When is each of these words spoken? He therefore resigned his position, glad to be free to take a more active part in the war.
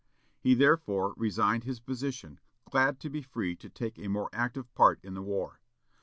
He 0.39 0.55
therefore 0.55 1.13
resigned 1.15 1.63
his 1.63 1.79
position, 1.79 2.39
glad 2.71 2.99
to 3.01 3.09
be 3.11 3.21
free 3.21 3.55
to 3.57 3.69
take 3.69 3.99
a 3.99 4.07
more 4.07 4.31
active 4.33 4.73
part 4.73 4.99
in 5.03 5.13
the 5.13 5.21
war. 5.21 5.59